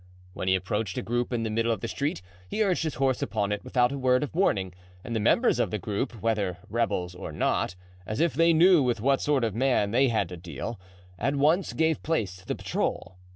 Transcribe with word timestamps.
When 0.33 0.47
he 0.47 0.55
approached 0.55 0.97
a 0.97 1.03
group 1.03 1.31
in 1.31 1.43
the 1.43 1.51
middle 1.51 1.71
of 1.71 1.81
the 1.81 1.87
street 1.87 2.23
he 2.49 2.63
urged 2.63 2.81
his 2.81 2.95
horse 2.95 3.21
upon 3.21 3.51
it 3.51 3.63
without 3.63 3.91
a 3.91 3.99
word 3.99 4.23
of 4.23 4.33
warning; 4.33 4.73
and 5.03 5.15
the 5.15 5.19
members 5.19 5.59
of 5.59 5.69
the 5.69 5.77
group, 5.77 6.23
whether 6.23 6.57
rebels 6.71 7.13
or 7.13 7.31
not, 7.31 7.75
as 8.07 8.19
if 8.19 8.33
they 8.33 8.51
knew 8.51 8.81
with 8.81 8.99
what 8.99 9.21
sort 9.21 9.43
of 9.43 9.53
a 9.53 9.57
man 9.59 9.91
they 9.91 10.07
had 10.07 10.27
to 10.29 10.37
deal, 10.37 10.79
at 11.19 11.35
once 11.35 11.73
gave 11.73 12.01
place 12.01 12.37
to 12.37 12.47
the 12.47 12.55
patrol. 12.55 13.19